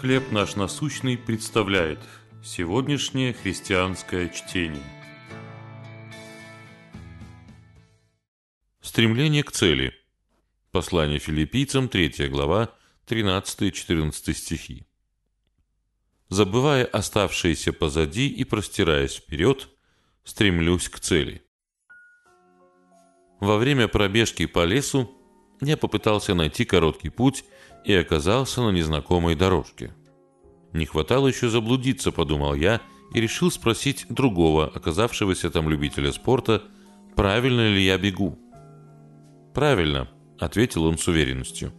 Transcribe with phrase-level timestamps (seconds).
[0.00, 2.00] «Хлеб наш насущный» представляет
[2.42, 4.82] сегодняшнее христианское чтение.
[8.80, 9.94] Стремление к цели.
[10.72, 12.74] Послание филиппийцам, 3 глава,
[13.06, 14.86] 13-14 стихи.
[16.28, 19.68] Забывая оставшиеся позади и простираясь вперед,
[20.24, 21.46] стремлюсь к цели.
[23.40, 25.23] Во время пробежки по лесу
[25.64, 27.44] я попытался найти короткий путь
[27.84, 29.94] и оказался на незнакомой дорожке.
[30.72, 32.80] Не хватало еще заблудиться, подумал я,
[33.12, 36.62] и решил спросить другого, оказавшегося там любителя спорта,
[37.14, 38.38] правильно ли я бегу.
[39.54, 40.08] «Правильно»,—
[40.40, 41.72] ответил он с уверенностью.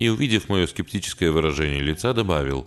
[0.00, 2.66] И, увидев мое скептическое выражение лица, добавил,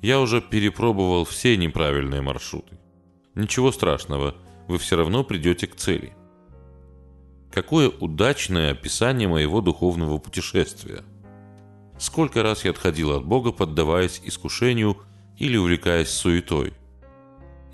[0.00, 2.78] «Я уже перепробовал все неправильные маршруты.
[3.34, 4.36] Ничего страшного,
[4.68, 6.14] вы все равно придете к цели».
[7.52, 11.02] Какое удачное описание моего духовного путешествия.
[11.98, 14.98] Сколько раз я отходил от Бога, поддаваясь искушению
[15.36, 16.74] или увлекаясь суетой.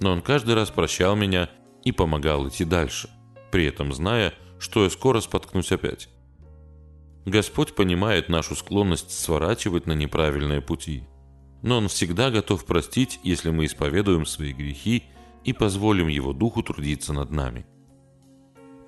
[0.01, 1.51] Но Он каждый раз прощал меня
[1.85, 3.11] и помогал идти дальше,
[3.53, 6.09] при этом зная, что я скоро споткнусь опять.
[7.27, 11.05] Господь понимает нашу склонность сворачивать на неправильные пути,
[11.63, 15.05] но Он всегда готов простить, если мы исповедуем свои грехи
[15.45, 17.67] и позволим Его Духу трудиться над нами–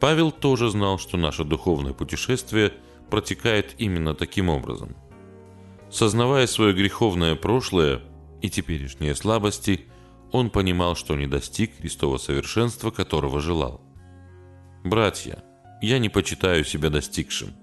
[0.00, 2.72] Павел тоже знал, что наше духовное путешествие
[3.10, 4.96] протекает именно таким образом.
[5.90, 8.02] Сознавая свое греховное прошлое
[8.42, 9.86] и теперешние слабости,
[10.30, 13.80] он понимал, что не достиг Христова совершенства, которого желал.
[14.84, 15.42] «Братья,
[15.80, 17.54] я не почитаю себя достигшим,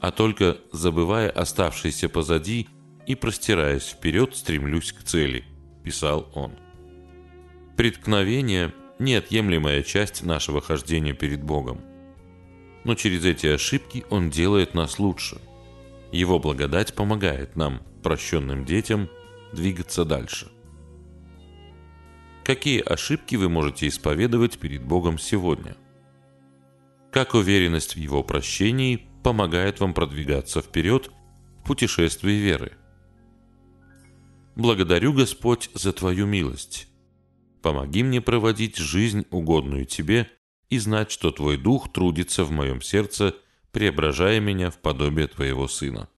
[0.00, 2.68] а только, забывая оставшиеся позади
[3.06, 5.44] и простираясь вперед, стремлюсь к цели»,–
[5.84, 6.52] писал он.
[7.76, 11.80] Преткновение неотъемлемая часть нашего хождения перед Богом.
[12.84, 15.40] Но через эти ошибки Он делает нас лучше.
[16.12, 19.08] Его благодать помогает нам, прощенным детям,
[19.52, 20.50] двигаться дальше.
[22.44, 25.76] Какие ошибки вы можете исповедовать перед Богом сегодня?
[27.10, 31.10] Как уверенность в Его прощении помогает вам продвигаться вперед
[31.62, 32.72] в путешествии веры?
[34.56, 36.89] Благодарю, Господь, за Твою милость
[37.62, 40.30] Помоги мне проводить жизнь, угодную Тебе,
[40.68, 43.34] и знать, что Твой Дух трудится в моем сердце,
[43.72, 46.08] преображая меня в подобие Твоего Сына.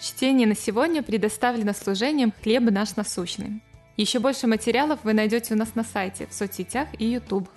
[0.00, 3.62] Чтение на сегодня предоставлено служением «Хлеб наш насущный».
[3.96, 7.48] Еще больше материалов вы найдете у нас на сайте, в соцсетях и YouTube.